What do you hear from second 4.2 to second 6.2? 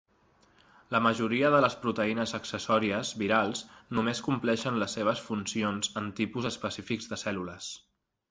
compleixen les seves funcions en